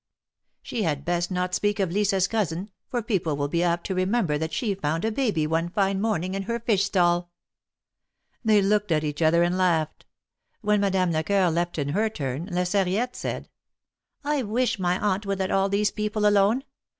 [0.63, 4.35] She had best not speak of Lisa's cousin, for people will be apt to remember
[4.35, 7.29] that she found a baby one fine morning in her fish stall!"
[8.43, 10.07] They looked at each other and laughed.
[10.61, 12.47] When Madame Lecoeur left in her turn.
[12.47, 13.47] La Sarriette said:
[14.25, 16.63] wish my aunt would let all these people alone.